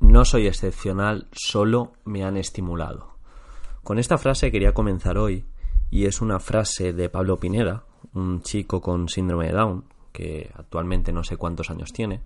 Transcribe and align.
no 0.00 0.24
soy 0.24 0.46
excepcional, 0.46 1.28
solo 1.32 1.92
me 2.04 2.24
han 2.24 2.36
estimulado. 2.36 3.16
Con 3.82 3.98
esta 3.98 4.18
frase 4.18 4.50
quería 4.50 4.74
comenzar 4.74 5.18
hoy 5.18 5.46
y 5.90 6.06
es 6.06 6.20
una 6.20 6.40
frase 6.40 6.92
de 6.92 7.08
Pablo 7.08 7.38
Pineda, 7.38 7.84
un 8.14 8.42
chico 8.42 8.80
con 8.80 9.08
síndrome 9.08 9.46
de 9.46 9.52
Down, 9.52 9.84
que 10.12 10.50
actualmente 10.54 11.12
no 11.12 11.22
sé 11.22 11.36
cuántos 11.36 11.70
años 11.70 11.92
tiene, 11.92 12.20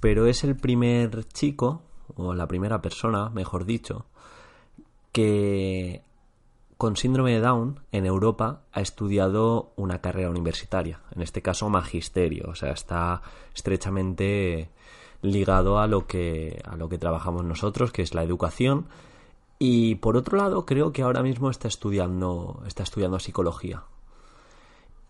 pero 0.00 0.26
es 0.26 0.44
el 0.44 0.56
primer 0.56 1.24
chico, 1.24 1.82
o 2.16 2.34
la 2.34 2.48
primera 2.48 2.80
persona, 2.80 3.28
mejor 3.28 3.64
dicho, 3.64 4.06
que 5.12 6.02
con 6.76 6.96
síndrome 6.96 7.32
de 7.32 7.40
Down 7.40 7.80
en 7.92 8.06
Europa 8.06 8.62
ha 8.72 8.80
estudiado 8.80 9.72
una 9.76 10.00
carrera 10.00 10.30
universitaria, 10.30 11.00
en 11.14 11.20
este 11.20 11.42
caso 11.42 11.68
magisterio, 11.68 12.46
o 12.48 12.54
sea, 12.54 12.72
está 12.72 13.20
estrechamente 13.54 14.70
ligado 15.22 15.78
a 15.78 15.86
lo 15.86 16.06
que 16.06 16.62
a 16.64 16.76
lo 16.76 16.88
que 16.88 16.98
trabajamos 16.98 17.44
nosotros, 17.44 17.92
que 17.92 18.02
es 18.02 18.14
la 18.14 18.22
educación, 18.22 18.86
y 19.58 19.96
por 19.96 20.16
otro 20.16 20.38
lado, 20.38 20.64
creo 20.64 20.92
que 20.92 21.02
ahora 21.02 21.22
mismo 21.22 21.50
está 21.50 21.68
estudiando 21.68 22.62
está 22.66 22.82
estudiando 22.82 23.18
psicología. 23.18 23.84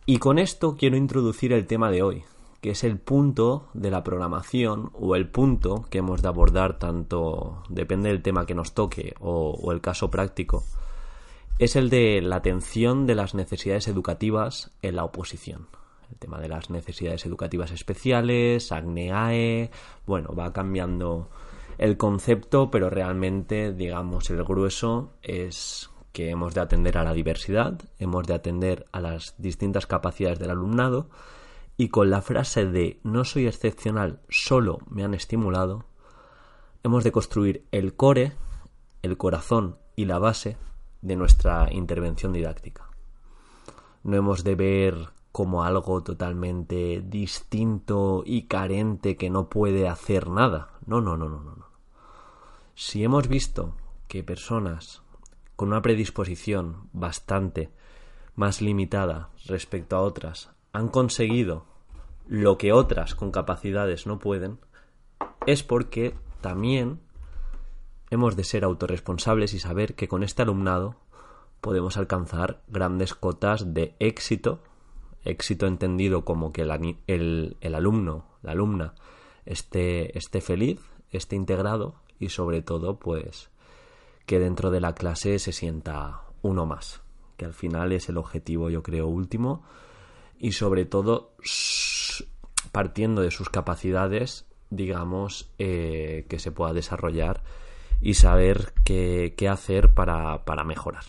Y 0.07 0.19
con 0.19 0.39
esto 0.39 0.77
quiero 0.77 0.97
introducir 0.97 1.53
el 1.53 1.67
tema 1.67 1.91
de 1.91 2.03
hoy, 2.03 2.25
que 2.61 2.71
es 2.71 2.85
el 2.85 2.99
punto 2.99 3.69
de 3.75 3.91
la 3.91 4.03
programación 4.03 4.91
o 4.95 5.15
el 5.15 5.29
punto 5.29 5.85
que 5.89 5.99
hemos 5.99 6.23
de 6.23 6.29
abordar 6.29 6.79
tanto, 6.79 7.63
depende 7.69 8.09
del 8.09 8.23
tema 8.23 8.47
que 8.47 8.55
nos 8.55 8.75
toque 8.75 9.15
o, 9.21 9.51
o 9.63 9.73
el 9.73 9.81
caso 9.81 10.11
práctico, 10.11 10.65
es 11.61 11.77
el 11.77 11.91
de 11.91 12.21
la 12.23 12.37
atención 12.37 13.07
de 13.07 13.15
las 13.15 13.35
necesidades 13.35 13.87
educativas 13.87 14.71
en 14.83 14.97
la 14.97 15.05
oposición. 15.05 15.69
El 16.11 16.19
tema 16.19 16.41
de 16.41 16.49
las 16.49 16.71
necesidades 16.71 17.25
educativas 17.27 17.71
especiales, 17.71 18.73
ACNEAE, 18.73 19.71
bueno, 20.07 20.35
va 20.35 20.53
cambiando 20.53 21.31
el 21.79 21.97
concepto, 21.97 22.71
pero 22.71 22.91
realmente, 22.91 23.73
digamos, 23.73 24.29
el 24.31 24.45
grueso 24.45 25.13
es 25.23 25.91
que 26.13 26.31
hemos 26.31 26.55
de 26.55 26.61
atender 26.61 26.99
a 26.99 27.05
la 27.05 27.15
diversidad, 27.15 27.81
hemos 27.99 28.27
de 28.27 28.35
atender 28.35 28.87
a 28.93 29.01
las 29.01 29.35
distintas 29.39 29.87
capacidades 29.87 30.39
del 30.39 30.51
alumnado 30.51 31.09
y 31.77 31.89
con 31.89 32.11
la 32.11 32.21
frase 32.21 32.67
de 32.67 33.01
no 33.05 33.25
soy 33.25 33.47
excepcional, 33.47 34.21
solo 34.29 34.79
me 34.91 35.05
han 35.05 35.15
estimulado, 35.15 35.87
hemos 36.83 37.05
de 37.05 37.13
construir 37.13 37.65
el 37.71 37.95
core, 37.95 38.33
el 39.03 39.17
corazón 39.17 39.79
y 39.97 40.05
la 40.05 40.19
base 40.19 40.57
de 41.01 41.17
nuestra 41.17 41.69
intervención 41.73 42.33
didáctica. 42.33 42.91
No 44.03 44.17
hemos 44.17 44.45
de 44.45 44.55
ver 44.55 45.09
como 45.33 45.65
algo 45.65 46.03
totalmente 46.03 47.03
distinto 47.05 48.23
y 48.27 48.43
carente 48.43 49.17
que 49.17 49.31
no 49.31 49.49
puede 49.49 49.89
hacer 49.89 50.29
nada. 50.29 50.71
No, 50.87 51.01
no, 51.01 51.17
no, 51.17 51.29
no, 51.29 51.43
no. 51.43 51.67
Si 52.75 53.05
hemos 53.05 53.29
visto 53.29 53.75
que 54.09 54.25
personas 54.25 55.03
con 55.57 55.69
una 55.69 55.83
predisposición 55.83 56.89
bastante 56.93 57.71
más 58.35 58.63
limitada 58.63 59.29
respecto 59.47 59.97
a 59.97 60.01
otras 60.01 60.51
han 60.73 60.89
conseguido 60.89 61.67
lo 62.27 62.59
que 62.59 62.73
otras 62.73 63.15
con 63.15 63.31
capacidades 63.31 64.07
no 64.07 64.19
pueden, 64.19 64.59
es 65.47 65.63
porque 65.63 66.15
también 66.41 67.01
hemos 68.11 68.37
de 68.37 68.45
ser 68.45 68.65
autorresponsables 68.65 69.55
y 69.55 69.59
saber 69.59 69.95
que 69.95 70.09
con 70.09 70.23
este 70.23 70.43
alumnado 70.43 70.97
podemos 71.61 71.97
alcanzar 71.97 72.63
grandes 72.69 73.15
cotas 73.15 73.75
de 73.75 73.95
éxito, 73.99 74.63
éxito 75.25 75.67
entendido 75.67 76.25
como 76.25 76.53
que 76.53 76.63
el, 76.63 77.57
el, 77.61 77.75
alumno, 77.75 78.27
la 78.43 78.53
alumna, 78.53 78.95
esté, 79.45 80.17
esté 80.17 80.41
feliz, 80.41 80.81
esté 81.11 81.37
integrado 81.37 81.97
y 82.19 82.31
sobre 82.31 82.63
todo 82.63 82.99
pues 82.99 83.51
que 84.27 84.39
dentro 84.39 84.71
de 84.71 84.81
la 84.81 84.95
clase 84.95 85.39
se 85.39 85.53
sienta 85.53 86.23
uno 86.43 86.67
más, 86.67 87.03
que 87.37 87.45
al 87.45 87.55
final 87.55 87.93
es 87.93 88.09
el 88.09 88.17
objetivo 88.17 88.71
yo 88.71 88.83
creo 88.83 89.07
último 89.07 89.63
y 90.39 90.53
sobre 90.53 90.85
todo 90.85 91.35
partiendo 92.73 93.23
de 93.23 93.31
sus 93.31 93.49
capacidades 93.49 94.47
digamos 94.71 95.51
eh, 95.59 96.27
que 96.29 96.39
se 96.39 96.53
pueda 96.53 96.73
desarrollar 96.73 97.43
y 98.01 98.15
saber 98.15 98.73
qué, 98.85 99.35
hacer 99.51 99.93
para, 99.93 100.45
para 100.45 100.65
mejorar. 100.65 101.05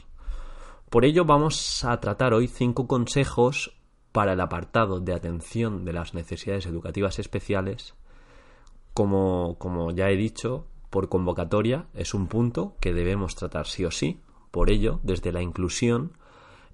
Por 0.89 1.05
ello 1.05 1.23
vamos 1.23 1.85
a 1.85 1.99
tratar 2.01 2.33
hoy 2.33 2.47
cinco 2.47 2.87
consejos 2.87 3.77
para 4.11 4.33
el 4.33 4.41
apartado 4.41 4.99
de 4.99 5.13
atención 5.13 5.85
de 5.85 5.93
las 5.93 6.13
necesidades 6.13 6.65
educativas 6.65 7.19
especiales. 7.19 7.95
Como, 8.93 9.55
como, 9.57 9.91
ya 9.91 10.09
he 10.09 10.17
dicho, 10.17 10.65
por 10.89 11.09
convocatoria 11.09 11.85
es 11.93 12.13
un 12.13 12.27
punto 12.27 12.75
que 12.79 12.93
debemos 12.93 13.35
tratar 13.35 13.67
sí 13.67 13.85
o 13.85 13.91
sí. 13.91 14.21
Por 14.51 14.69
ello, 14.69 14.99
desde 15.03 15.31
la 15.31 15.41
inclusión 15.41 16.17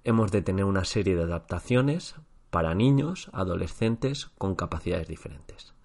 hemos 0.03 0.31
de 0.31 0.41
tener 0.41 0.65
una 0.65 0.85
serie 0.85 1.15
de 1.15 1.23
adaptaciones 1.23 2.15
para 2.49 2.73
niños, 2.73 3.29
adolescentes 3.33 4.27
con 4.37 4.55
capacidades 4.55 5.07
diferentes 5.07 5.77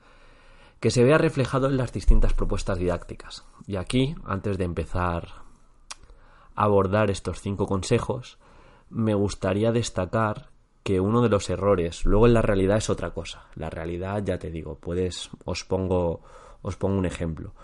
que 0.83 0.91
se 0.91 1.05
vea 1.05 1.17
reflejado 1.17 1.69
en 1.69 1.77
las 1.77 1.93
distintas 1.93 2.35
propuestas 2.35 2.77
didácticas. 2.77 3.45
Y 3.69 3.77
aquí, 3.77 4.17
antes 4.25 4.59
de 4.59 4.65
empezar 4.65 5.29
a 6.57 6.65
abordar 6.65 7.09
estos 7.09 7.41
cinco 7.41 7.67
consejos, 7.67 8.41
me 8.91 9.15
gustaría 9.15 9.71
destacar 9.71 10.51
que 10.83 11.01
uno 11.01 11.23
de 11.23 11.29
los 11.29 11.49
errores, 11.51 12.05
luego 12.05 12.27
en 12.27 12.35
la 12.35 12.43
realidad 12.43 12.79
es 12.79 12.91
otra 12.91 13.11
cosa. 13.11 13.47
La 13.55 13.71
realidad, 13.71 14.23
ya 14.25 14.39
te 14.39 14.51
digo, 14.51 14.79
puedes, 14.79 15.31
os 15.45 15.65
pongo, 15.65 16.23
os 16.63 16.77
pongo 16.77 16.99
un 16.99 17.07
ejemplo. 17.07 17.55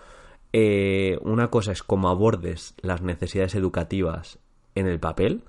Eh, 0.53 1.19
una 1.21 1.49
cosa 1.49 1.71
es 1.71 1.83
cómo 1.83 2.09
abordes 2.09 2.75
las 2.81 3.01
necesidades 3.01 3.55
educativas 3.55 4.39
en 4.75 4.87
el 4.87 4.99
papel, 4.99 5.43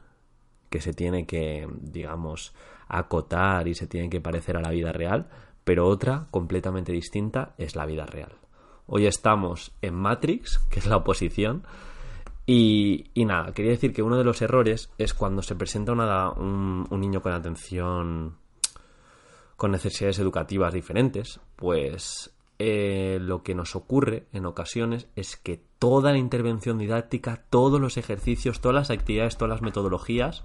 que 0.69 0.81
se 0.81 0.92
tiene 0.92 1.26
que, 1.26 1.69
digamos, 1.81 2.54
acotar 2.88 3.69
y 3.69 3.75
se 3.75 3.87
tiene 3.87 4.10
que 4.10 4.20
parecer 4.20 4.56
a 4.56 4.60
la 4.62 4.70
vida 4.70 4.92
real, 4.92 5.28
pero 5.64 5.87
otra 5.87 6.26
completamente 6.31 6.92
distinta 6.92 7.54
es 7.56 7.76
la 7.76 7.87
vida 7.87 8.06
real. 8.06 8.32
Hoy 8.87 9.06
estamos 9.06 9.72
en 9.82 9.94
Matrix, 9.94 10.58
que 10.70 10.81
es 10.81 10.87
la 10.87 10.97
oposición, 10.97 11.62
y, 12.53 13.25
nada, 13.27 13.53
quería 13.53 13.71
decir 13.71 13.93
que 13.93 14.03
uno 14.03 14.16
de 14.16 14.25
los 14.25 14.43
errores 14.43 14.91
es 14.99 15.15
cuando 15.15 15.41
se 15.41 15.55
presenta 15.55 15.93
un, 15.93 16.84
niño 16.91 17.22
con 17.22 17.33
atención, 17.33 18.38
con 19.55 19.71
necesidades 19.71 20.19
educativas 20.19 20.75
diferentes, 20.75 21.38
pues 21.55 22.34
eh, 22.59 23.19
lo 23.21 23.44
que 23.44 23.55
nos 23.55 23.77
ocurre 23.77 24.27
en 24.33 24.47
ocasiones 24.47 25.06
es 25.15 25.37
que 25.37 25.62
toda 25.78 26.11
la 26.11 26.19
intervención 26.19 26.77
didáctica, 26.77 27.44
todos 27.50 27.81
los 27.81 27.97
ejercicios, 27.97 28.61
todas 28.61 28.75
las 28.75 28.91
actividades, 28.91 29.37
todas 29.37 29.50
las 29.50 29.62
metodologías 29.62 30.43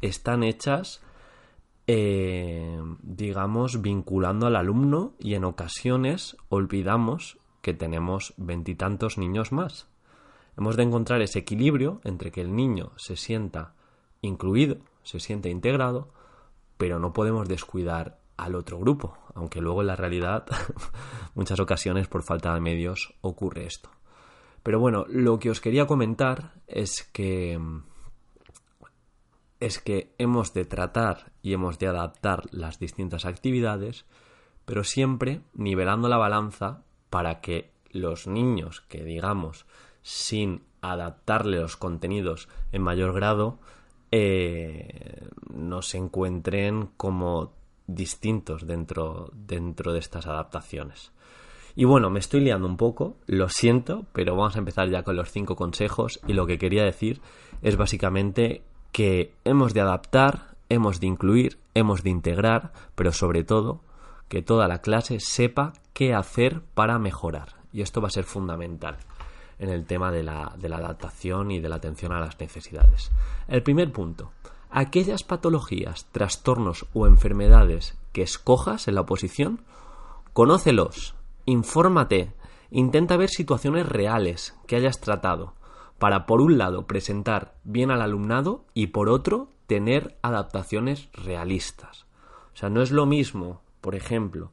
están 0.00 0.44
hechas 0.44 1.02
eh, 1.86 2.80
digamos, 3.02 3.82
vinculando 3.82 4.46
al 4.46 4.56
alumno 4.56 5.12
y 5.18 5.34
en 5.34 5.44
ocasiones 5.44 6.38
olvidamos 6.48 7.36
que 7.60 7.74
tenemos 7.74 8.32
veintitantos 8.38 9.18
niños 9.18 9.52
más. 9.52 9.88
Hemos 10.56 10.76
de 10.76 10.84
encontrar 10.84 11.20
ese 11.22 11.40
equilibrio 11.40 12.00
entre 12.04 12.30
que 12.30 12.40
el 12.40 12.54
niño 12.54 12.92
se 12.96 13.16
sienta 13.16 13.74
incluido, 14.22 14.78
se 15.02 15.20
sienta 15.20 15.48
integrado, 15.48 16.08
pero 16.76 16.98
no 16.98 17.12
podemos 17.12 17.48
descuidar 17.48 18.18
al 18.36 18.54
otro 18.54 18.78
grupo, 18.78 19.16
aunque 19.34 19.60
luego 19.60 19.80
en 19.80 19.88
la 19.88 19.96
realidad 19.96 20.46
muchas 21.34 21.60
ocasiones 21.60 22.08
por 22.08 22.22
falta 22.22 22.54
de 22.54 22.60
medios 22.60 23.14
ocurre 23.20 23.66
esto. 23.66 23.90
Pero 24.62 24.80
bueno, 24.80 25.04
lo 25.08 25.38
que 25.38 25.50
os 25.50 25.60
quería 25.60 25.86
comentar 25.86 26.54
es 26.66 27.02
que 27.12 27.60
es 29.60 29.78
que 29.78 30.14
hemos 30.18 30.52
de 30.52 30.64
tratar 30.64 31.32
y 31.40 31.52
hemos 31.52 31.78
de 31.78 31.86
adaptar 31.86 32.42
las 32.50 32.78
distintas 32.78 33.24
actividades, 33.24 34.04
pero 34.64 34.84
siempre 34.84 35.42
nivelando 35.54 36.08
la 36.08 36.18
balanza 36.18 36.82
para 37.08 37.40
que 37.40 37.72
los 37.90 38.26
niños 38.26 38.82
que 38.88 39.04
digamos 39.04 39.66
sin 40.04 40.60
adaptarle 40.82 41.58
los 41.58 41.76
contenidos 41.78 42.48
en 42.72 42.82
mayor 42.82 43.14
grado 43.14 43.58
eh, 44.12 45.26
no 45.50 45.80
se 45.80 45.96
encuentren 45.96 46.90
como 46.98 47.52
distintos 47.86 48.66
dentro, 48.66 49.30
dentro 49.32 49.92
de 49.92 49.98
estas 49.98 50.26
adaptaciones. 50.26 51.10
Y 51.74 51.86
bueno, 51.86 52.10
me 52.10 52.20
estoy 52.20 52.40
liando 52.40 52.68
un 52.68 52.76
poco, 52.76 53.16
lo 53.26 53.48
siento, 53.48 54.04
pero 54.12 54.36
vamos 54.36 54.54
a 54.54 54.58
empezar 54.58 54.90
ya 54.90 55.02
con 55.02 55.16
los 55.16 55.32
cinco 55.32 55.56
consejos 55.56 56.20
y 56.28 56.34
lo 56.34 56.46
que 56.46 56.58
quería 56.58 56.84
decir 56.84 57.20
es 57.62 57.76
básicamente 57.76 58.62
que 58.92 59.32
hemos 59.44 59.72
de 59.72 59.80
adaptar, 59.80 60.54
hemos 60.68 61.00
de 61.00 61.06
incluir, 61.06 61.58
hemos 61.72 62.02
de 62.02 62.10
integrar, 62.10 62.72
pero 62.94 63.10
sobre 63.10 63.42
todo 63.42 63.80
que 64.28 64.42
toda 64.42 64.68
la 64.68 64.82
clase 64.82 65.18
sepa 65.18 65.72
qué 65.94 66.14
hacer 66.14 66.60
para 66.74 66.98
mejorar. 66.98 67.56
Y 67.72 67.80
esto 67.80 68.02
va 68.02 68.08
a 68.08 68.12
ser 68.12 68.24
fundamental 68.24 68.98
en 69.64 69.70
el 69.70 69.86
tema 69.86 70.10
de 70.10 70.22
la, 70.22 70.54
de 70.58 70.68
la 70.68 70.76
adaptación 70.76 71.50
y 71.50 71.60
de 71.60 71.68
la 71.68 71.76
atención 71.76 72.12
a 72.12 72.20
las 72.20 72.38
necesidades. 72.38 73.10
El 73.48 73.62
primer 73.62 73.92
punto, 73.92 74.32
aquellas 74.70 75.24
patologías, 75.24 76.06
trastornos 76.12 76.86
o 76.94 77.06
enfermedades 77.06 77.98
que 78.12 78.22
escojas 78.22 78.88
en 78.88 78.94
la 78.94 79.02
oposición, 79.02 79.60
conócelos, 80.32 81.14
infórmate 81.46 82.32
Intenta 82.76 83.16
ver 83.16 83.28
situaciones 83.28 83.88
reales 83.88 84.58
que 84.66 84.74
hayas 84.74 85.00
tratado 85.00 85.54
para, 86.00 86.26
por 86.26 86.40
un 86.40 86.58
lado, 86.58 86.88
presentar 86.88 87.54
bien 87.62 87.92
al 87.92 88.02
alumnado 88.02 88.64
y, 88.74 88.88
por 88.88 89.08
otro, 89.08 89.48
tener 89.68 90.18
adaptaciones 90.22 91.08
realistas. 91.12 92.06
O 92.52 92.56
sea, 92.56 92.70
no 92.70 92.82
es 92.82 92.90
lo 92.90 93.06
mismo, 93.06 93.60
por 93.80 93.94
ejemplo, 93.94 94.50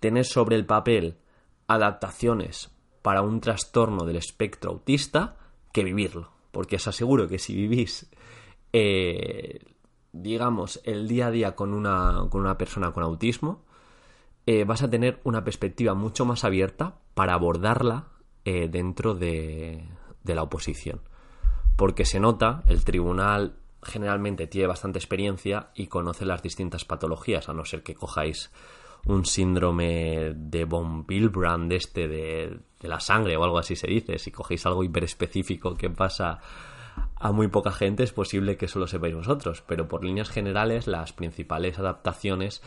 tener 0.00 0.24
sobre 0.24 0.56
el 0.56 0.66
papel 0.66 1.16
adaptaciones 1.68 2.73
para 3.04 3.20
un 3.20 3.38
trastorno 3.42 4.06
del 4.06 4.16
espectro 4.16 4.70
autista 4.70 5.36
que 5.72 5.84
vivirlo. 5.84 6.30
Porque 6.52 6.76
os 6.76 6.88
aseguro 6.88 7.28
que 7.28 7.38
si 7.38 7.54
vivís, 7.54 8.10
eh, 8.72 9.60
digamos, 10.12 10.80
el 10.84 11.06
día 11.06 11.26
a 11.26 11.30
día 11.30 11.54
con 11.54 11.74
una, 11.74 12.26
con 12.30 12.40
una 12.40 12.56
persona 12.56 12.92
con 12.92 13.02
autismo, 13.02 13.62
eh, 14.46 14.64
vas 14.64 14.82
a 14.82 14.88
tener 14.88 15.20
una 15.24 15.44
perspectiva 15.44 15.92
mucho 15.92 16.24
más 16.24 16.44
abierta 16.44 16.94
para 17.12 17.34
abordarla 17.34 18.08
eh, 18.46 18.68
dentro 18.70 19.14
de, 19.14 19.84
de 20.22 20.34
la 20.34 20.42
oposición. 20.42 21.02
Porque 21.76 22.06
se 22.06 22.20
nota, 22.20 22.62
el 22.64 22.84
tribunal 22.84 23.58
generalmente 23.82 24.46
tiene 24.46 24.68
bastante 24.68 24.98
experiencia 24.98 25.68
y 25.74 25.88
conoce 25.88 26.24
las 26.24 26.40
distintas 26.40 26.86
patologías, 26.86 27.50
a 27.50 27.52
no 27.52 27.66
ser 27.66 27.82
que 27.82 27.94
cojáis 27.94 28.50
un 29.06 29.24
síndrome 29.24 30.32
de 30.34 30.64
von 30.64 31.04
Willebrand 31.08 31.72
este 31.72 32.08
de, 32.08 32.58
de, 32.80 32.88
la 32.88 33.00
sangre 33.00 33.36
o 33.36 33.44
algo 33.44 33.58
así 33.58 33.76
se 33.76 33.86
dice. 33.86 34.18
Si 34.18 34.30
cogéis 34.30 34.64
algo 34.66 34.84
hiperespecífico 34.84 35.74
que 35.74 35.90
pasa 35.90 36.40
a 37.16 37.32
muy 37.32 37.48
poca 37.48 37.72
gente 37.72 38.02
es 38.02 38.12
posible 38.12 38.56
que 38.56 38.68
solo 38.68 38.86
sepáis 38.86 39.14
vosotros, 39.14 39.62
pero 39.66 39.88
por 39.88 40.04
líneas 40.04 40.30
generales 40.30 40.86
las 40.86 41.12
principales 41.12 41.78
adaptaciones 41.78 42.62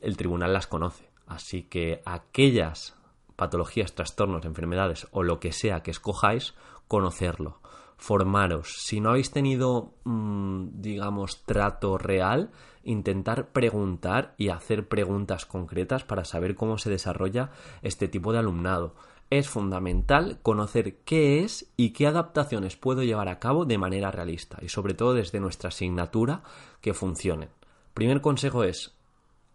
el 0.00 0.16
tribunal 0.16 0.52
las 0.52 0.66
conoce. 0.66 1.10
Así 1.26 1.64
que 1.64 2.02
aquellas 2.04 2.96
patologías, 3.34 3.94
trastornos, 3.94 4.44
enfermedades 4.44 5.08
o 5.10 5.22
lo 5.22 5.40
que 5.40 5.52
sea 5.52 5.82
que 5.82 5.90
escojáis, 5.90 6.54
conocerlo, 6.88 7.60
formaros. 7.96 8.76
Si 8.78 9.00
no 9.00 9.10
habéis 9.10 9.30
tenido, 9.30 9.94
mm, 10.04 10.65
digamos, 10.86 11.42
trato 11.44 11.98
real, 11.98 12.50
intentar 12.84 13.48
preguntar 13.48 14.34
y 14.38 14.48
hacer 14.48 14.88
preguntas 14.88 15.44
concretas 15.44 16.04
para 16.04 16.24
saber 16.24 16.54
cómo 16.54 16.78
se 16.78 16.88
desarrolla 16.88 17.50
este 17.82 18.08
tipo 18.08 18.32
de 18.32 18.38
alumnado. 18.38 18.94
Es 19.28 19.48
fundamental 19.48 20.38
conocer 20.42 20.98
qué 21.04 21.42
es 21.42 21.66
y 21.76 21.90
qué 21.90 22.06
adaptaciones 22.06 22.76
puedo 22.76 23.02
llevar 23.02 23.28
a 23.28 23.40
cabo 23.40 23.64
de 23.64 23.76
manera 23.76 24.12
realista 24.12 24.58
y 24.62 24.68
sobre 24.68 24.94
todo 24.94 25.14
desde 25.14 25.40
nuestra 25.40 25.68
asignatura 25.68 26.42
que 26.80 26.94
funcionen. 26.94 27.48
Primer 27.92 28.20
consejo 28.20 28.62
es 28.62 28.94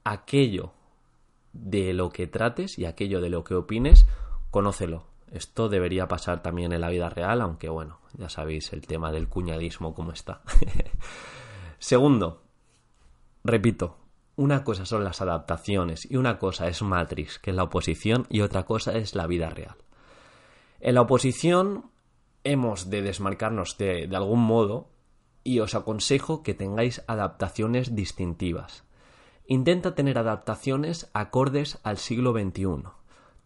aquello 0.03 0.73
de 1.53 1.93
lo 1.93 2.09
que 2.09 2.27
trates 2.27 2.77
y 2.77 2.85
aquello 2.85 3.21
de 3.21 3.29
lo 3.29 3.45
que 3.45 3.55
opines, 3.55 4.05
conócelo. 4.49 5.10
Esto 5.31 5.69
debería 5.69 6.07
pasar 6.07 6.43
también 6.43 6.73
en 6.73 6.81
la 6.81 6.89
vida 6.89 7.09
real, 7.09 7.41
aunque 7.41 7.69
bueno, 7.69 7.99
ya 8.13 8.29
sabéis 8.29 8.73
el 8.73 8.85
tema 8.85 9.11
del 9.11 9.29
cuñadismo 9.29 9.93
cómo 9.93 10.11
está. 10.11 10.41
Segundo, 11.79 12.43
repito, 13.43 13.97
una 14.35 14.65
cosa 14.65 14.85
son 14.85 15.05
las 15.05 15.21
adaptaciones 15.21 16.09
y 16.09 16.17
una 16.17 16.37
cosa 16.37 16.67
es 16.67 16.81
Matrix, 16.81 17.39
que 17.39 17.51
es 17.51 17.55
la 17.55 17.63
oposición, 17.63 18.27
y 18.29 18.41
otra 18.41 18.63
cosa 18.63 18.97
es 18.97 19.15
la 19.15 19.25
vida 19.25 19.49
real. 19.49 19.77
En 20.81 20.95
la 20.95 21.01
oposición 21.01 21.91
hemos 22.43 22.89
de 22.89 23.01
desmarcarnos 23.01 23.77
de, 23.77 24.07
de 24.07 24.15
algún 24.15 24.41
modo 24.41 24.89
y 25.43 25.59
os 25.59 25.75
aconsejo 25.75 26.43
que 26.43 26.53
tengáis 26.53 27.03
adaptaciones 27.07 27.95
distintivas. 27.95 28.83
Intenta 29.47 29.95
tener 29.95 30.17
adaptaciones 30.17 31.09
acordes 31.13 31.79
al 31.83 31.97
siglo 31.97 32.33
XXI. 32.33 33.00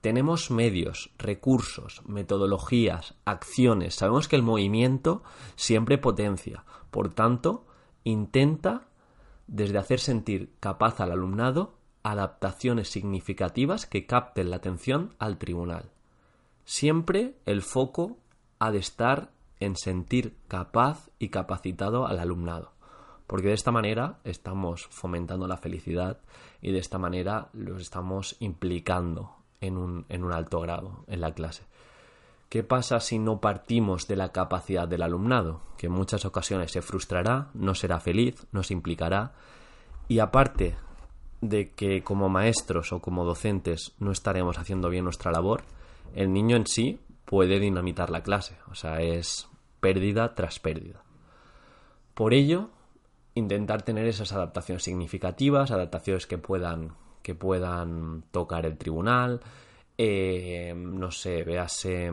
Tenemos 0.06 0.52
medios, 0.52 1.10
recursos, 1.18 2.04
metodologías, 2.06 3.16
acciones. 3.26 3.96
Sabemos 3.96 4.28
que 4.28 4.36
el 4.36 4.44
movimiento 4.44 5.24
siempre 5.56 5.98
potencia. 5.98 6.64
Por 6.92 7.12
tanto, 7.12 7.66
intenta, 8.04 8.84
desde 9.48 9.80
hacer 9.80 10.00
sentir 10.00 10.54
capaz 10.60 11.00
al 11.00 11.12
alumnado, 11.12 11.80
adaptaciones 12.04 12.88
significativas 12.88 13.88
que 13.88 14.06
capten 14.06 14.52
la 14.52 14.58
atención 14.58 15.16
al 15.18 15.40
tribunal. 15.40 15.90
Siempre 16.66 17.34
el 17.48 17.64
foco 17.64 18.20
ha 18.60 18.70
de 18.70 18.78
estar 18.78 19.32
en 19.60 19.76
sentir 19.76 20.38
capaz 20.48 21.10
y 21.18 21.30
capacitado 21.30 22.06
al 22.06 22.20
alumnado 22.20 22.76
porque 23.26 23.48
de 23.48 23.56
esta 23.56 23.72
manera 23.72 24.20
estamos 24.24 24.86
fomentando 24.86 25.48
la 25.48 25.58
felicidad 25.58 26.20
y 26.62 26.72
de 26.74 26.78
esta 26.78 27.00
manera 27.00 27.50
los 27.54 27.82
estamos 27.82 28.36
implicando 28.40 29.45
en 29.66 29.78
un, 29.78 30.32
alto 30.32 30.60
grado 30.62 31.04
en 31.08 31.22
la 31.22 31.34
clase. 31.34 31.64
¿Qué 32.50 32.64
pasa 32.64 33.00
si 33.00 33.20
no 33.20 33.42
partimos 33.42 34.08
de 34.08 34.16
la 34.16 34.32
capacidad 34.32 34.88
del 34.88 35.02
alumnado? 35.02 35.62
Que 35.78 35.88
en 35.88 35.94
muchas 35.94 36.26
ocasiones 36.26 36.72
se 36.72 36.82
frustrará, 36.82 37.50
no 37.54 37.76
será 37.76 38.00
feliz, 38.00 38.46
no 38.52 38.64
se 38.64 38.74
implicará 38.74 39.34
y 40.08 40.20
aparte 40.20 40.76
de 41.42 41.72
que 41.72 42.04
como 42.04 42.30
maestros 42.30 42.94
o 42.94 43.02
como 43.02 43.26
docentes 43.26 43.94
no 44.00 44.12
estaremos 44.12 44.58
haciendo 44.58 44.90
bien 44.90 45.04
nuestra 45.04 45.32
labor, 45.32 45.64
el 46.14 46.32
niño 46.32 46.56
en 46.56 46.68
sí 46.68 47.00
puede 47.26 47.60
dinamitar 47.60 48.10
la 48.10 48.24
clase, 48.24 48.58
o 48.72 48.76
sea, 48.76 49.02
es 49.02 49.50
pérdida 49.80 50.36
tras 50.36 50.60
pérdida. 50.60 51.04
Por 52.14 52.34
ello, 52.34 52.70
intentar 53.34 53.82
tener 53.82 54.08
esas 54.08 54.32
adaptaciones 54.32 54.84
significativas, 54.84 55.72
adaptaciones 55.72 56.28
que 56.28 56.38
puedan, 56.38 56.94
que 57.26 57.34
puedan 57.34 58.22
tocar 58.30 58.68
el 58.68 58.78
tribunal. 58.78 59.42
Eh, 59.98 60.76
no 60.76 61.10
sé, 61.10 61.44
véase, 61.44 62.12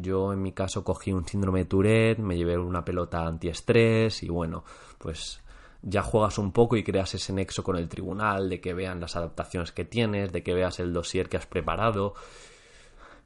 yo 0.00 0.32
en 0.32 0.42
mi 0.42 0.52
caso 0.52 0.84
cogí 0.84 1.12
un 1.12 1.26
síndrome 1.26 1.60
de 1.60 1.64
Tourette, 1.64 2.20
me 2.20 2.36
llevé 2.36 2.56
una 2.56 2.84
pelota 2.84 3.26
antiestrés 3.26 4.22
y 4.22 4.28
bueno, 4.28 4.62
pues 4.98 5.42
ya 5.82 6.02
juegas 6.02 6.38
un 6.38 6.52
poco 6.52 6.76
y 6.76 6.84
creas 6.84 7.14
ese 7.14 7.32
nexo 7.32 7.64
con 7.64 7.76
el 7.76 7.88
tribunal, 7.88 8.48
de 8.48 8.60
que 8.60 8.74
vean 8.74 9.00
las 9.00 9.16
adaptaciones 9.16 9.72
que 9.72 9.84
tienes, 9.84 10.30
de 10.30 10.44
que 10.44 10.54
veas 10.54 10.78
el 10.78 10.92
dossier 10.92 11.28
que 11.28 11.36
has 11.36 11.46
preparado. 11.46 12.14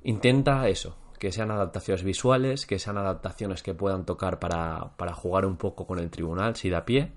Intenta 0.02 0.66
eso, 0.68 0.96
que 1.18 1.30
sean 1.30 1.50
adaptaciones 1.50 2.04
visuales, 2.04 2.64
que 2.64 2.78
sean 2.78 2.96
adaptaciones 2.96 3.62
que 3.62 3.74
puedan 3.74 4.06
tocar 4.06 4.38
para, 4.38 4.96
para 4.96 5.12
jugar 5.12 5.44
un 5.44 5.58
poco 5.58 5.86
con 5.86 5.98
el 5.98 6.08
tribunal, 6.08 6.56
si 6.56 6.70
da 6.70 6.86
pie, 6.86 7.12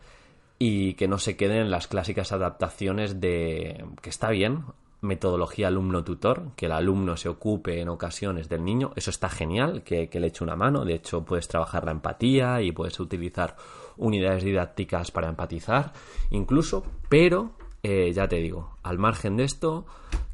y 0.63 0.93
que 0.93 1.07
no 1.07 1.17
se 1.17 1.35
queden 1.35 1.71
las 1.71 1.87
clásicas 1.87 2.31
adaptaciones 2.31 3.19
de 3.19 3.83
que 3.99 4.11
está 4.11 4.29
bien, 4.29 4.65
metodología 5.01 5.69
alumno-tutor, 5.69 6.51
que 6.55 6.67
el 6.67 6.71
alumno 6.71 7.17
se 7.17 7.29
ocupe 7.29 7.81
en 7.81 7.89
ocasiones 7.89 8.47
del 8.47 8.63
niño, 8.63 8.91
eso 8.95 9.09
está 9.09 9.27
genial, 9.27 9.81
que, 9.81 10.07
le 10.13 10.27
eche 10.27 10.43
una 10.43 10.55
mano, 10.55 10.85
de 10.85 10.93
hecho 10.93 11.25
puedes 11.25 11.47
trabajar 11.47 11.83
la 11.85 11.93
empatía 11.93 12.61
y 12.61 12.71
puedes 12.73 12.99
utilizar 12.99 13.55
unidades 13.97 14.43
didácticas 14.43 15.09
para 15.09 15.29
empatizar, 15.29 15.93
incluso, 16.29 16.85
pero 17.09 17.53
eh, 17.81 18.11
ya 18.13 18.27
te 18.27 18.35
digo, 18.35 18.77
al 18.83 18.99
margen 18.99 19.37
de 19.37 19.45
esto, 19.45 19.87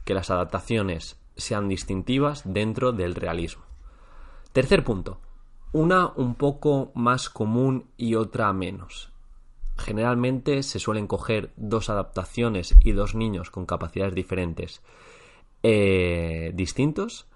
que 0.04 0.14
las 0.14 0.30
adaptaciones 0.30 1.16
sean 1.38 1.70
distintivas 1.70 2.42
dentro 2.44 2.92
del 2.92 3.16
realismo. 3.16 3.64
Tercer 4.52 4.84
punto, 4.84 5.22
una 5.72 6.12
un 6.18 6.36
poco 6.36 6.92
más 6.96 7.30
común 7.30 7.86
y 7.96 8.16
otra 8.16 8.52
menos. 8.52 9.14
Generalmente 9.78 10.64
se 10.64 10.80
suelen 10.80 11.08
coger 11.08 11.52
dos 11.56 11.90
adaptaciones 11.90 12.76
y 12.84 12.92
dos 12.92 13.16
niños 13.16 13.52
con 13.52 13.66
capacidades 13.66 14.16
diferentes 14.16 14.82
eh, 15.64 16.52
distintos. 16.56 17.28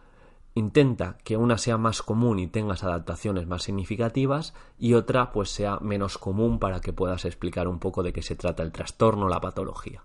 Intenta 0.53 1.17
que 1.23 1.37
una 1.37 1.57
sea 1.57 1.77
más 1.77 2.01
común 2.01 2.39
y 2.39 2.47
tengas 2.47 2.83
adaptaciones 2.83 3.47
más 3.47 3.63
significativas 3.63 4.53
y 4.77 4.95
otra 4.95 5.31
pues 5.31 5.49
sea 5.49 5.79
menos 5.79 6.17
común 6.17 6.59
para 6.59 6.81
que 6.81 6.91
puedas 6.91 7.23
explicar 7.23 7.69
un 7.69 7.79
poco 7.79 8.03
de 8.03 8.11
qué 8.11 8.21
se 8.21 8.35
trata 8.35 8.63
el 8.63 8.73
trastorno 8.73 9.29
la 9.29 9.39
patología. 9.39 10.03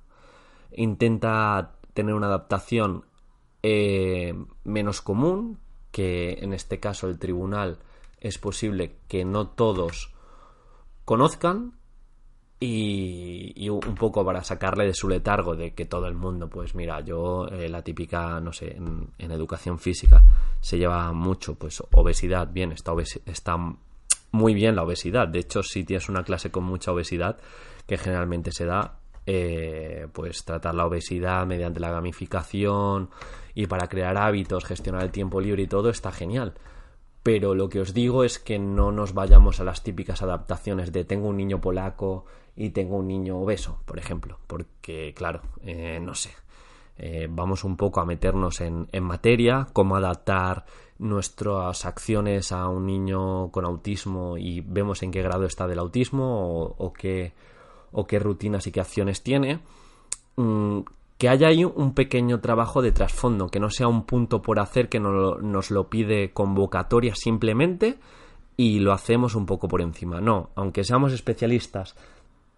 Intenta 0.72 1.76
tener 1.94 2.14
una 2.14 2.26
adaptación 2.26 3.06
eh, 3.62 4.34
menos 4.62 5.00
común, 5.00 5.58
que 5.90 6.38
en 6.42 6.52
este 6.52 6.78
caso 6.78 7.08
el 7.08 7.18
tribunal 7.18 7.78
es 8.20 8.38
posible 8.38 8.98
que 9.08 9.24
no 9.24 9.48
todos 9.48 10.14
conozcan 11.04 11.75
y, 12.58 13.68
un 13.68 13.94
poco 13.94 14.24
para 14.24 14.42
sacarle 14.42 14.86
de 14.86 14.94
su 14.94 15.08
letargo 15.08 15.56
de 15.56 15.74
que 15.74 15.84
todo 15.84 16.06
el 16.06 16.14
mundo, 16.14 16.48
pues 16.48 16.74
mira, 16.74 17.00
yo 17.00 17.46
eh, 17.48 17.68
la 17.68 17.82
típica, 17.82 18.40
no 18.40 18.52
sé, 18.52 18.76
en, 18.76 19.30
educación 19.30 19.78
física 19.78 20.22
se 20.60 20.78
lleva 20.78 21.12
mucho, 21.12 21.54
pues 21.56 21.82
obesidad, 21.92 22.48
bien, 22.50 22.72
está, 22.72 22.92
está 23.26 23.56
muy 24.32 24.54
bien 24.54 24.76
la 24.76 24.84
obesidad. 24.84 25.28
De 25.28 25.40
hecho, 25.40 25.62
si 25.62 25.84
tienes 25.84 26.08
una 26.08 26.24
clase 26.24 26.50
con 26.50 26.64
mucha 26.64 26.92
obesidad, 26.92 27.36
que 27.86 27.98
generalmente 27.98 28.52
se 28.52 28.64
da, 28.64 28.98
eh, 29.26 30.06
pues 30.12 30.44
tratar 30.44 30.74
la 30.74 30.86
obesidad 30.86 31.46
mediante 31.46 31.80
la 31.80 31.90
gamificación 31.90 33.10
y 33.54 33.66
para 33.66 33.88
crear 33.88 34.16
hábitos, 34.16 34.64
gestionar 34.64 35.02
el 35.02 35.10
tiempo 35.10 35.40
libre 35.40 35.64
y 35.64 35.66
todo 35.66 35.90
está 35.90 36.10
genial. 36.12 36.54
Pero 37.22 37.54
lo 37.54 37.68
que 37.68 37.80
os 37.80 37.92
digo 37.92 38.22
es 38.22 38.38
que 38.38 38.58
no 38.58 38.92
nos 38.92 39.12
vayamos 39.12 39.58
a 39.58 39.64
las 39.64 39.82
típicas 39.82 40.22
adaptaciones 40.22 40.92
de 40.92 41.04
tengo 41.04 41.28
un 41.28 41.36
niño 41.36 41.60
polaco 41.60 42.24
y 42.56 42.70
tengo 42.70 42.96
un 42.96 43.08
niño 43.08 43.38
obeso, 43.38 43.80
por 43.84 43.98
ejemplo, 43.98 44.38
porque 44.46 45.12
claro, 45.14 45.42
eh, 45.62 46.00
no 46.00 46.14
sé, 46.14 46.30
Eh, 46.98 47.28
vamos 47.30 47.62
un 47.64 47.76
poco 47.76 48.00
a 48.00 48.06
meternos 48.06 48.62
en, 48.62 48.88
materia, 49.02 49.66
cómo 49.74 49.96
adaptar 49.96 50.64
nuestras 50.98 51.84
acciones 51.84 52.52
a 52.52 52.68
un 52.68 52.86
niño 52.86 53.50
con 53.50 53.66
autismo 53.66 54.38
y 54.38 54.62
vemos 54.62 55.02
en 55.02 55.10
qué 55.10 55.20
grado 55.22 55.44
está 55.44 55.66
del 55.66 55.78
autismo 55.78 56.74
o, 56.78 56.92
qué, 56.94 57.34
o 57.92 58.06
qué 58.06 58.18
rutinas 58.18 58.66
y 58.66 58.72
qué 58.72 58.80
acciones 58.80 59.22
tiene. 59.22 59.60
Mm, 60.36 60.80
que 61.18 61.28
haya 61.28 61.48
ahí 61.48 61.64
un 61.64 61.92
pequeño 61.92 62.40
trabajo 62.40 62.80
de 62.80 62.92
trasfondo, 62.92 63.48
que 63.48 63.60
no 63.60 63.68
sea 63.68 63.88
un 63.88 64.04
punto 64.04 64.40
por 64.40 64.58
hacer 64.58 64.88
que 64.88 65.00
nos 65.00 65.70
lo 65.70 65.88
pide 65.88 66.32
convocatoria 66.32 67.14
simplemente 67.14 67.98
y 68.56 68.80
lo 68.80 68.92
hacemos 68.92 69.34
un 69.34 69.44
poco 69.44 69.68
por 69.68 69.82
encima. 69.82 70.20
No, 70.20 70.50
aunque 70.54 70.84
seamos 70.84 71.12
especialistas 71.12 71.94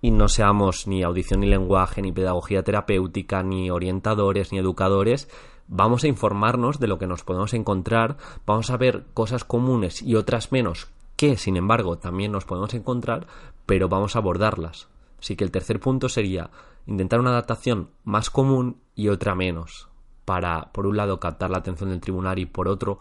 y 0.00 0.10
no 0.10 0.28
seamos 0.28 0.86
ni 0.86 1.02
audición 1.02 1.40
ni 1.40 1.46
lenguaje, 1.46 2.02
ni 2.02 2.12
pedagogía 2.12 2.62
terapéutica, 2.62 3.42
ni 3.42 3.70
orientadores, 3.70 4.52
ni 4.52 4.58
educadores, 4.58 5.28
vamos 5.66 6.04
a 6.04 6.08
informarnos 6.08 6.78
de 6.78 6.86
lo 6.86 6.98
que 6.98 7.06
nos 7.06 7.24
podemos 7.24 7.54
encontrar, 7.54 8.16
vamos 8.46 8.70
a 8.70 8.76
ver 8.76 9.06
cosas 9.14 9.44
comunes 9.44 10.02
y 10.02 10.14
otras 10.14 10.52
menos 10.52 10.88
que, 11.16 11.36
sin 11.36 11.56
embargo, 11.56 11.98
también 11.98 12.32
nos 12.32 12.44
podemos 12.44 12.74
encontrar, 12.74 13.26
pero 13.66 13.88
vamos 13.88 14.14
a 14.14 14.20
abordarlas. 14.20 14.88
Así 15.18 15.34
que 15.34 15.42
el 15.42 15.50
tercer 15.50 15.80
punto 15.80 16.08
sería 16.08 16.50
intentar 16.86 17.18
una 17.18 17.30
adaptación 17.30 17.90
más 18.04 18.30
común 18.30 18.80
y 18.94 19.08
otra 19.08 19.34
menos, 19.34 19.88
para, 20.24 20.70
por 20.72 20.86
un 20.86 20.96
lado, 20.96 21.18
captar 21.18 21.50
la 21.50 21.58
atención 21.58 21.90
del 21.90 22.00
tribunal 22.00 22.38
y, 22.38 22.46
por 22.46 22.68
otro, 22.68 23.00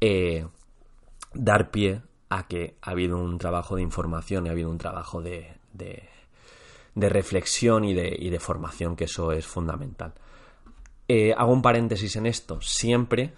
eh, 0.00 0.46
dar 1.34 1.72
pie 1.72 2.02
a 2.28 2.46
que 2.46 2.76
ha 2.80 2.90
habido 2.90 3.18
un 3.18 3.38
trabajo 3.38 3.74
de 3.74 3.82
información 3.82 4.46
y 4.46 4.50
ha 4.50 4.52
habido 4.52 4.70
un 4.70 4.78
trabajo 4.78 5.20
de 5.20 5.58
de 5.72 6.08
reflexión 7.08 7.84
y 7.84 7.94
de, 7.94 8.16
y 8.18 8.30
de, 8.30 8.40
formación, 8.40 8.96
que 8.96 9.04
eso 9.04 9.32
es 9.32 9.46
fundamental. 9.46 10.14
Eh, 11.06 11.32
hago 11.36 11.52
un 11.52 11.62
paréntesis 11.62 12.16
en 12.16 12.26
esto. 12.26 12.60
Siempre 12.60 13.34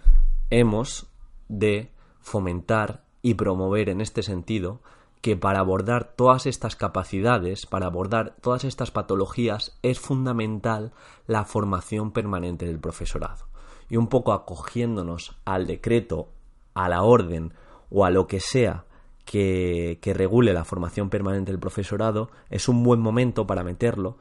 hemos 0.49 1.07
de 1.47 1.91
fomentar 2.19 3.03
y 3.21 3.35
promover 3.35 3.89
en 3.89 4.01
este 4.01 4.23
sentido 4.23 4.81
que 5.21 5.37
para 5.37 5.59
abordar 5.59 6.13
todas 6.15 6.47
estas 6.47 6.75
capacidades, 6.75 7.65
para 7.67 7.85
abordar 7.85 8.35
todas 8.41 8.63
estas 8.63 8.89
patologías, 8.89 9.77
es 9.83 9.99
fundamental 9.99 10.91
la 11.27 11.45
formación 11.45 12.11
permanente 12.11 12.65
del 12.65 12.79
profesorado. 12.79 13.45
Y 13.89 13.97
un 13.97 14.07
poco 14.07 14.33
acogiéndonos 14.33 15.37
al 15.45 15.67
decreto, 15.67 16.29
a 16.73 16.89
la 16.89 17.03
orden 17.03 17.53
o 17.91 18.05
a 18.05 18.09
lo 18.09 18.25
que 18.25 18.39
sea 18.39 18.85
que, 19.25 19.99
regule 20.15 20.53
la 20.53 20.65
formación 20.65 21.09
permanente 21.09 21.51
del 21.51 21.59
profesorado, 21.59 22.29
es 22.49 22.67
un 22.67 22.83
buen 22.83 22.99
momento 22.99 23.47
para 23.47 23.63
meterlo 23.63 24.17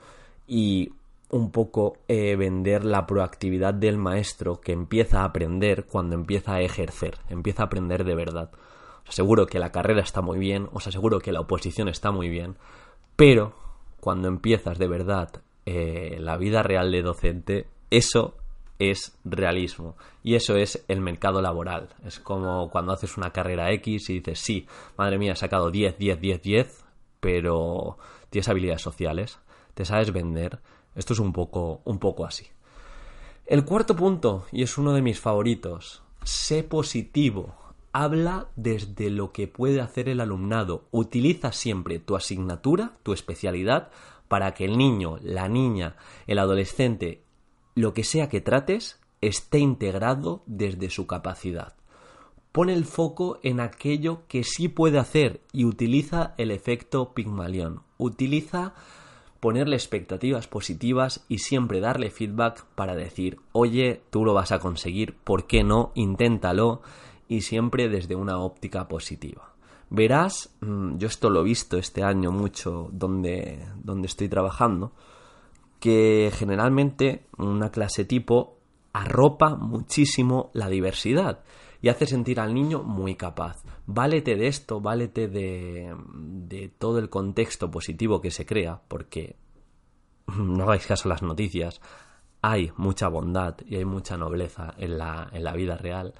y 0.46 0.92
un 1.30 1.50
poco 1.50 1.98
eh, 2.08 2.34
vender 2.36 2.84
la 2.84 3.06
proactividad 3.06 3.72
del 3.74 3.96
maestro 3.96 4.60
que 4.60 4.72
empieza 4.72 5.20
a 5.20 5.24
aprender 5.24 5.86
cuando 5.86 6.16
empieza 6.16 6.54
a 6.54 6.60
ejercer, 6.60 7.18
empieza 7.28 7.62
a 7.62 7.66
aprender 7.66 8.04
de 8.04 8.14
verdad. 8.14 8.50
Os 9.04 9.10
aseguro 9.10 9.46
que 9.46 9.58
la 9.58 9.72
carrera 9.72 10.02
está 10.02 10.22
muy 10.22 10.38
bien, 10.38 10.68
os 10.72 10.86
aseguro 10.86 11.20
que 11.20 11.32
la 11.32 11.40
oposición 11.40 11.88
está 11.88 12.10
muy 12.10 12.28
bien, 12.28 12.56
pero 13.16 13.54
cuando 14.00 14.28
empiezas 14.28 14.78
de 14.78 14.88
verdad 14.88 15.30
eh, 15.66 16.16
la 16.20 16.36
vida 16.36 16.62
real 16.62 16.90
de 16.90 17.02
docente, 17.02 17.66
eso 17.90 18.34
es 18.80 19.16
realismo. 19.24 19.96
Y 20.24 20.34
eso 20.34 20.56
es 20.56 20.84
el 20.88 21.00
mercado 21.00 21.40
laboral. 21.40 21.90
Es 22.04 22.18
como 22.18 22.70
cuando 22.70 22.92
haces 22.92 23.16
una 23.16 23.30
carrera 23.30 23.70
X 23.72 24.10
y 24.10 24.14
dices, 24.14 24.40
sí, 24.40 24.66
madre 24.96 25.18
mía, 25.18 25.34
he 25.34 25.36
sacado 25.36 25.70
10, 25.70 25.98
10, 25.98 26.20
10, 26.20 26.42
10, 26.42 26.84
pero 27.20 27.98
tienes 28.30 28.48
habilidades 28.48 28.82
sociales, 28.82 29.38
te 29.74 29.84
sabes 29.84 30.12
vender. 30.12 30.58
Esto 30.96 31.12
es 31.12 31.20
un 31.20 31.32
poco, 31.32 31.82
un 31.84 31.98
poco 31.98 32.24
así. 32.24 32.46
El 33.46 33.64
cuarto 33.64 33.94
punto, 33.94 34.46
y 34.50 34.62
es 34.62 34.78
uno 34.78 34.92
de 34.92 35.02
mis 35.02 35.20
favoritos, 35.20 36.02
sé 36.24 36.62
positivo. 36.62 37.54
Habla 37.92 38.46
desde 38.56 39.10
lo 39.10 39.32
que 39.32 39.48
puede 39.48 39.80
hacer 39.80 40.08
el 40.08 40.20
alumnado. 40.20 40.84
Utiliza 40.90 41.52
siempre 41.52 41.98
tu 41.98 42.16
asignatura, 42.16 42.92
tu 43.02 43.12
especialidad, 43.12 43.90
para 44.28 44.54
que 44.54 44.64
el 44.64 44.78
niño, 44.78 45.18
la 45.22 45.48
niña, 45.48 45.96
el 46.28 46.38
adolescente 46.38 47.24
lo 47.74 47.94
que 47.94 48.04
sea 48.04 48.28
que 48.28 48.40
trates 48.40 49.00
esté 49.20 49.58
integrado 49.58 50.42
desde 50.46 50.90
su 50.90 51.06
capacidad. 51.06 51.74
Pone 52.52 52.72
el 52.74 52.84
foco 52.84 53.38
en 53.42 53.60
aquello 53.60 54.22
que 54.26 54.42
sí 54.42 54.68
puede 54.68 54.98
hacer 54.98 55.40
y 55.52 55.64
utiliza 55.64 56.34
el 56.36 56.50
efecto 56.50 57.14
Pigmalión. 57.14 57.82
Utiliza 57.96 58.74
ponerle 59.38 59.76
expectativas 59.76 60.48
positivas 60.48 61.24
y 61.28 61.38
siempre 61.38 61.80
darle 61.80 62.10
feedback 62.10 62.64
para 62.74 62.94
decir, 62.94 63.38
oye, 63.52 64.02
tú 64.10 64.24
lo 64.24 64.34
vas 64.34 64.52
a 64.52 64.58
conseguir, 64.58 65.16
¿por 65.16 65.46
qué 65.46 65.64
no? 65.64 65.92
Inténtalo 65.94 66.82
y 67.28 67.42
siempre 67.42 67.88
desde 67.88 68.16
una 68.16 68.38
óptica 68.38 68.88
positiva. 68.88 69.54
Verás, 69.88 70.54
mm, 70.60 70.98
yo 70.98 71.08
esto 71.08 71.30
lo 71.30 71.40
he 71.40 71.44
visto 71.44 71.78
este 71.78 72.02
año 72.02 72.32
mucho 72.32 72.90
donde, 72.92 73.64
donde 73.82 74.06
estoy 74.06 74.28
trabajando, 74.28 74.92
que 75.80 76.30
generalmente 76.32 77.26
una 77.36 77.70
clase 77.70 78.04
tipo 78.04 78.58
arropa 78.92 79.56
muchísimo 79.56 80.50
la 80.52 80.68
diversidad 80.68 81.40
y 81.82 81.88
hace 81.88 82.06
sentir 82.06 82.40
al 82.40 82.54
niño 82.54 82.82
muy 82.82 83.16
capaz. 83.16 83.62
Válete 83.86 84.36
de 84.36 84.46
esto, 84.46 84.80
válete 84.80 85.28
de, 85.28 85.94
de 86.14 86.68
todo 86.68 86.98
el 86.98 87.08
contexto 87.08 87.70
positivo 87.70 88.20
que 88.20 88.30
se 88.30 88.44
crea, 88.46 88.82
porque 88.86 89.36
no 90.38 90.64
hagáis 90.64 90.86
caso 90.86 91.08
a 91.08 91.14
las 91.14 91.22
noticias, 91.22 91.80
hay 92.42 92.72
mucha 92.76 93.08
bondad 93.08 93.56
y 93.66 93.76
hay 93.76 93.84
mucha 93.84 94.16
nobleza 94.16 94.74
en 94.78 94.98
la, 94.98 95.28
en 95.32 95.44
la 95.44 95.52
vida 95.52 95.76
real. 95.76 96.14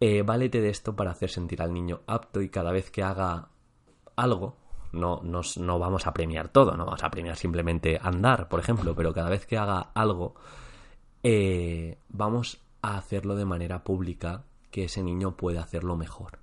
Eh, 0.00 0.22
válete 0.22 0.60
de 0.60 0.68
esto 0.68 0.94
para 0.94 1.12
hacer 1.12 1.30
sentir 1.30 1.62
al 1.62 1.72
niño 1.72 2.00
apto 2.06 2.42
y 2.42 2.50
cada 2.50 2.72
vez 2.72 2.90
que 2.90 3.02
haga 3.02 3.48
algo, 4.14 4.56
no, 4.96 5.20
no 5.22 5.78
vamos 5.78 6.06
a 6.06 6.12
premiar 6.12 6.48
todo, 6.48 6.76
no 6.76 6.84
vamos 6.84 7.04
a 7.04 7.10
premiar 7.10 7.36
simplemente 7.36 7.98
andar, 8.02 8.48
por 8.48 8.60
ejemplo, 8.60 8.94
pero 8.94 9.12
cada 9.12 9.28
vez 9.28 9.46
que 9.46 9.58
haga 9.58 9.90
algo, 9.94 10.34
eh, 11.22 11.98
vamos 12.08 12.60
a 12.82 12.96
hacerlo 12.96 13.36
de 13.36 13.44
manera 13.44 13.84
pública, 13.84 14.44
que 14.70 14.84
ese 14.84 15.02
niño 15.02 15.36
puede 15.36 15.58
hacerlo 15.58 15.96
mejor, 15.96 16.38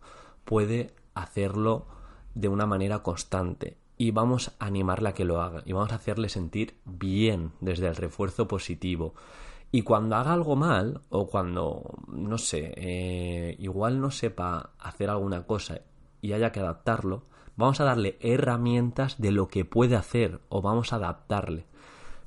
puede 0.46 0.94
hacerlo 1.14 1.86
de 2.36 2.48
una 2.48 2.66
manera 2.66 3.04
constante 3.04 3.78
y 3.98 4.12
vamos 4.12 4.52
a 4.60 4.66
animarle 4.66 5.10
a 5.10 5.14
que 5.14 5.26
lo 5.26 5.42
haga 5.42 5.62
y 5.66 5.74
vamos 5.74 5.92
a 5.92 5.96
hacerle 5.96 6.30
sentir 6.30 6.80
bien 6.86 7.52
desde 7.62 7.88
el 7.88 7.96
refuerzo 7.96 8.48
positivo. 8.48 9.14
Y 9.72 9.82
cuando 9.84 10.16
haga 10.16 10.34
algo 10.34 10.56
mal 10.56 11.02
o 11.10 11.28
cuando, 11.28 11.84
no 12.08 12.38
sé, 12.38 12.74
eh, 12.76 13.56
igual 13.60 14.02
no 14.02 14.12
sepa 14.12 14.72
hacer 14.80 15.10
alguna 15.10 15.48
cosa 15.48 15.82
y 16.22 16.34
haya 16.34 16.52
que 16.52 16.60
adaptarlo, 16.60 17.24
vamos 17.56 17.80
a 17.80 17.86
darle 17.86 18.18
herramientas 18.20 19.20
de 19.20 19.32
lo 19.32 19.48
que 19.48 19.66
puede 19.66 19.96
hacer 19.96 20.40
o 20.50 20.62
vamos 20.62 20.94
a 20.94 20.98
adaptarle. 20.98 21.66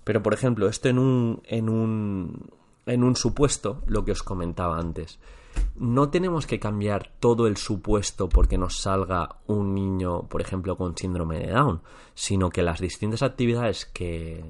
Pero, 0.05 0.23
por 0.23 0.35
ejemplo, 0.35 0.69
esto 0.69 0.89
en 0.89 0.99
un, 0.99 1.43
en 1.47 1.69
un, 1.69 2.51
en 2.87 3.03
un 3.03 3.17
supuesto, 3.17 3.83
lo 3.87 4.05
que 4.05 4.13
os 4.13 4.23
comentaba 4.23 4.79
antes. 4.79 5.19
No 5.75 6.11
tenemos 6.11 6.47
que 6.47 6.61
cambiar 6.61 7.11
todo 7.19 7.47
el 7.47 7.57
supuesto 7.57 8.29
porque 8.29 8.59
nos 8.59 8.79
salga 8.79 9.37
un 9.47 9.75
niño, 9.75 10.23
por 10.29 10.41
ejemplo, 10.41 10.77
con 10.77 10.97
síndrome 10.97 11.39
de 11.39 11.53
Down, 11.53 11.83
sino 12.15 12.51
que 12.51 12.63
las 12.63 12.81
distintas 12.81 13.23
actividades 13.23 13.87
que, 13.87 14.45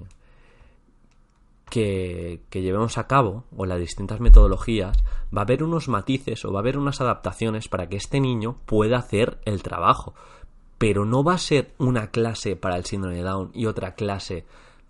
que, 1.71 2.43
que, 2.51 2.63
llevemos 2.63 2.99
a 2.99 3.07
cabo 3.07 3.45
o 3.57 3.67
las 3.67 3.79
distintas 3.79 4.21
metodologías, 4.21 4.99
va 5.35 5.41
a 5.41 5.45
haber 5.45 5.63
unos 5.63 5.89
matices 5.89 6.45
o 6.45 6.53
va 6.53 6.59
a 6.59 6.63
haber 6.63 6.77
unas 6.77 7.01
adaptaciones 7.01 7.69
para 7.69 7.89
que 7.89 7.97
este 7.97 8.21
niño 8.21 8.57
pueda 8.67 8.99
hacer 8.99 9.39
el 9.45 9.63
trabajo 9.63 10.15
pero 10.79 11.05
no 11.05 11.25
va 11.25 11.35
a 11.35 11.39
ser 11.39 11.75
una 11.79 12.09
clase 12.09 12.57
para 12.57 12.77
el 12.77 12.85
síndrome 12.85 13.17
de 13.17 13.23
Down 13.23 13.51
y 13.55 13.67
otra 13.67 13.95
clase 13.95 14.45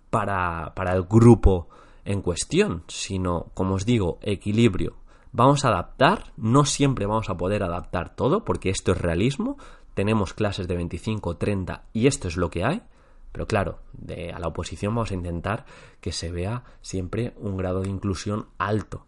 para, 0.09 0.73
para 0.75 0.93
el 0.93 1.03
grupo 1.03 1.67
en 2.05 2.21
cuestión, 2.21 2.83
sino, 2.87 3.47
como 3.53 3.75
os 3.75 3.85
digo, 3.85 4.17
equilibrio. 4.21 4.95
Vamos 5.31 5.65
a 5.65 5.69
adaptar, 5.69 6.31
no 6.37 6.65
siempre 6.65 7.05
vamos 7.05 7.29
a 7.29 7.37
poder 7.37 7.63
adaptar 7.63 8.15
todo, 8.15 8.43
porque 8.45 8.69
esto 8.69 8.93
es 8.93 8.97
realismo, 8.97 9.57
tenemos 9.93 10.33
clases 10.33 10.67
de 10.67 10.75
25, 10.75 11.37
30 11.37 11.83
y 11.93 12.07
esto 12.07 12.27
es 12.27 12.37
lo 12.37 12.49
que 12.49 12.63
hay, 12.63 12.81
pero 13.31 13.45
claro, 13.45 13.79
de, 13.93 14.31
a 14.31 14.39
la 14.39 14.47
oposición 14.47 14.95
vamos 14.95 15.11
a 15.11 15.15
intentar 15.15 15.65
que 16.01 16.11
se 16.11 16.31
vea 16.31 16.63
siempre 16.81 17.33
un 17.37 17.57
grado 17.57 17.81
de 17.81 17.89
inclusión 17.89 18.47
alto. 18.57 19.05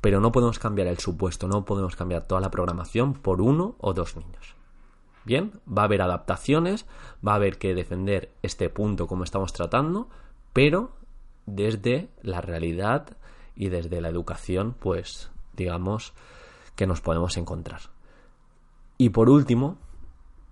Pero 0.00 0.20
no 0.20 0.32
podemos 0.32 0.58
cambiar 0.58 0.88
el 0.88 0.98
supuesto, 0.98 1.48
no 1.48 1.64
podemos 1.64 1.96
cambiar 1.96 2.26
toda 2.26 2.40
la 2.40 2.50
programación 2.50 3.14
por 3.14 3.40
uno 3.40 3.76
o 3.78 3.92
dos 3.92 4.16
niños. 4.16 4.56
Bien, 5.24 5.52
va 5.66 5.82
a 5.82 5.84
haber 5.84 6.02
adaptaciones, 6.02 6.86
va 7.26 7.32
a 7.32 7.36
haber 7.36 7.58
que 7.58 7.74
defender 7.74 8.32
este 8.42 8.68
punto 8.68 9.06
como 9.06 9.24
estamos 9.24 9.52
tratando, 9.52 10.08
pero 10.52 10.92
desde 11.46 12.08
la 12.22 12.40
realidad 12.40 13.16
y 13.54 13.68
desde 13.68 14.00
la 14.00 14.08
educación, 14.08 14.74
pues 14.78 15.30
digamos 15.54 16.12
que 16.76 16.86
nos 16.86 17.00
podemos 17.00 17.36
encontrar. 17.36 17.80
Y 18.98 19.10
por 19.10 19.28
último, 19.28 19.78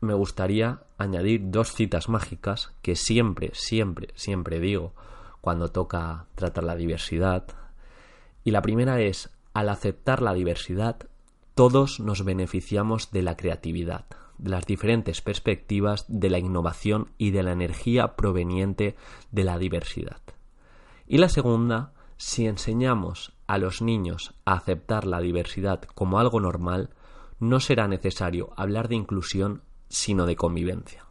me 0.01 0.15
gustaría 0.15 0.81
añadir 0.99 1.51
dos 1.51 1.73
citas 1.73 2.09
mágicas 2.09 2.73
que 2.83 2.97
siempre, 2.97 3.51
siempre, 3.53 4.09
siempre 4.15 4.61
digo 4.61 4.95
cuando 5.41 5.69
toca 5.69 6.27
tratar 6.35 6.65
la 6.65 6.77
diversidad 6.77 7.47
Y 8.45 8.51
la 8.51 8.63
primera 8.63 9.01
es, 9.01 9.31
al 9.53 9.69
aceptar 9.69 10.23
la 10.23 10.33
diversidad, 10.33 10.97
todos 11.55 12.01
nos 12.01 12.25
beneficiamos 12.25 13.11
de 13.11 13.23
la 13.23 13.37
creatividad, 13.37 14.07
las 14.43 14.67
diferentes 14.67 15.21
perspectivas, 15.21 16.05
de 16.09 16.31
la 16.31 16.39
innovación 16.39 17.11
y 17.19 17.31
de 17.31 17.43
la 17.43 17.53
energía 17.53 18.17
proveniente 18.17 18.97
de 19.31 19.45
la 19.45 19.59
diversidad. 19.59 20.21
Y 21.07 21.19
la 21.19 21.29
segunda, 21.29 21.93
si 22.17 22.47
enseñamos 22.47 23.33
a 23.47 23.59
los 23.59 23.83
niños 23.83 24.35
a 24.45 24.55
aceptar 24.55 25.07
la 25.07 25.21
diversidad 25.21 25.83
como 25.83 26.19
algo 26.19 26.41
normal, 26.41 26.91
no 27.39 27.59
será 27.59 27.89
necesario 27.89 28.53
hablar 28.57 28.89
de 28.89 28.97
inclusión, 28.97 29.63
sino 29.89 30.27
de 30.27 30.37
convivencia. 30.37 31.07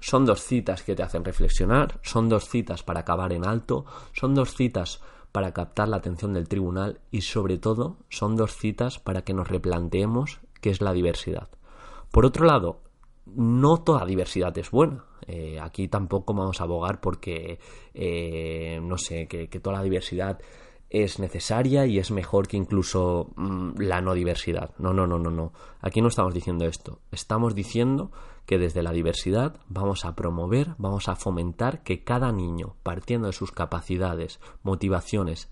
Son 0.00 0.26
dos 0.26 0.42
citas 0.42 0.82
que 0.82 0.94
te 0.94 1.02
hacen 1.02 1.24
reflexionar, 1.24 2.00
son 2.02 2.28
dos 2.28 2.48
citas 2.48 2.82
para 2.82 3.00
acabar 3.00 3.32
en 3.32 3.46
alto, 3.46 3.86
son 4.12 4.34
dos 4.34 4.54
citas 4.54 5.00
para 5.32 5.52
captar 5.52 5.88
la 5.88 5.98
atención 5.98 6.32
del 6.32 6.48
tribunal 6.48 7.00
y 7.10 7.22
sobre 7.22 7.58
todo 7.58 7.98
son 8.08 8.36
dos 8.36 8.56
citas 8.56 8.98
para 8.98 9.22
que 9.22 9.34
nos 9.34 9.48
replanteemos 9.48 10.40
qué 10.60 10.70
es 10.70 10.80
la 10.80 10.92
diversidad. 10.92 11.48
Por 12.10 12.24
otro 12.24 12.46
lado, 12.46 12.80
no 13.26 13.78
toda 13.78 14.06
diversidad 14.06 14.56
es 14.58 14.70
buena. 14.70 15.04
Eh, 15.26 15.58
aquí 15.60 15.88
tampoco 15.88 16.34
vamos 16.34 16.60
a 16.60 16.64
abogar 16.64 17.00
porque, 17.00 17.58
eh, 17.94 18.80
no 18.82 18.96
sé, 18.98 19.26
que, 19.26 19.48
toda 19.60 19.76
la 19.76 19.82
diversidad 19.82 20.40
es 20.88 21.18
necesaria 21.18 21.84
y 21.86 21.98
es 21.98 22.12
mejor 22.12 22.46
que 22.46 22.56
incluso 22.56 23.32
mm, 23.36 23.80
la 23.80 24.00
no 24.00 24.14
diversidad. 24.14 24.70
No, 24.78 24.92
no, 24.92 25.06
no, 25.06 25.18
no, 25.18 25.30
no. 25.30 25.52
Aquí 25.80 26.00
no 26.00 26.08
estamos 26.08 26.32
diciendo 26.32 26.64
esto. 26.66 27.00
Estamos 27.10 27.54
diciendo 27.54 28.12
que 28.46 28.58
desde 28.58 28.82
la 28.82 28.92
diversidad 28.92 29.56
vamos 29.68 30.04
a 30.04 30.14
promover, 30.14 30.74
vamos 30.78 31.08
a 31.08 31.16
fomentar 31.16 31.82
que 31.82 32.04
cada 32.04 32.30
niño, 32.30 32.76
partiendo 32.84 33.26
de 33.26 33.32
sus 33.32 33.50
capacidades, 33.50 34.38
motivaciones 34.62 35.50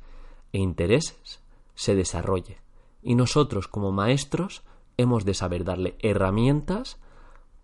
e 0.53 0.59
intereses, 0.59 1.41
se 1.75 1.97
desarrolle. 1.97 2.59
Y 3.03 3.17
nosotros, 3.17 3.67
como 3.67 3.91
maestros, 3.91 4.63
hemos 4.97 5.25
de 5.25 5.35
saber 5.35 5.65
darle 5.65 5.97
herramientas 6.01 6.99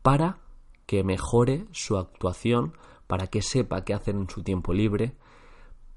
para 0.03 0.39
que 0.87 1.05
mejore 1.05 1.67
su 1.73 1.97
actuación, 1.97 2.77
para 3.07 3.29
que 3.29 3.43
sepa 3.43 3.85
qué 3.85 3.95
hacer 3.95 4.15
en 4.15 4.29
su 4.29 4.43
tiempo 4.43 4.73
libre, 4.73 5.17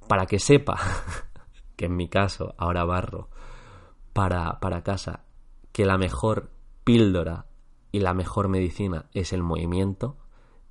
para 0.08 0.25
que 0.25 0.40
sepa, 0.40 0.80
que 1.75 1.86
en 1.86 1.96
mi 1.96 2.08
caso 2.08 2.54
ahora 2.58 2.86
barro, 2.86 3.30
para, 4.13 4.60
para 4.60 4.84
casa, 4.84 5.24
que 5.72 5.86
la 5.86 5.98
mejor 5.98 6.52
píldora 6.84 7.48
y 7.92 8.00
la 8.00 8.13
mejor 8.13 8.50
medicina 8.50 9.06
es 9.13 9.34
el 9.34 9.44
movimiento, 9.44 10.18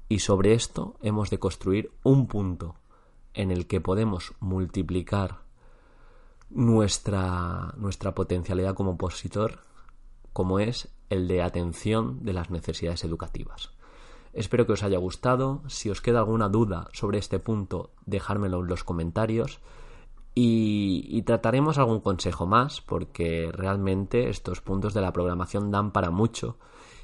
y 0.08 0.18
sobre 0.18 0.54
esto 0.54 0.96
hemos 1.02 1.30
de 1.30 1.38
construir 1.38 1.90
un 2.02 2.26
punto 2.26 2.76
en 3.34 3.50
el 3.50 3.66
que 3.66 3.80
podemos 3.80 4.34
multiplicar 4.40 5.40
nuestra, 6.50 7.72
nuestra 7.76 8.14
potencialidad 8.14 8.74
como 8.74 8.92
opositor, 8.92 9.60
como 10.32 10.58
es 10.58 10.88
el 11.10 11.28
de 11.28 11.42
atención 11.42 12.24
de 12.24 12.32
las 12.32 12.50
necesidades 12.50 13.04
educativas. 13.04 13.70
Espero 14.32 14.66
que 14.66 14.72
os 14.72 14.82
haya 14.82 14.98
gustado. 14.98 15.62
Si 15.66 15.90
os 15.90 16.00
queda 16.00 16.20
alguna 16.20 16.48
duda 16.48 16.88
sobre 16.92 17.18
este 17.18 17.38
punto, 17.38 17.90
dejármelo 18.06 18.60
en 18.60 18.66
los 18.66 18.84
comentarios. 18.84 19.60
Y, 20.34 21.22
trataremos 21.22 21.76
algún 21.76 22.00
consejo 22.00 22.46
más, 22.46 22.80
porque 22.80 23.50
realmente 23.52 24.30
estos 24.30 24.62
puntos 24.62 24.94
de 24.94 25.02
la 25.02 25.12
programación 25.12 25.70
dan 25.70 25.92
para 25.92 26.10
mucho 26.10 26.56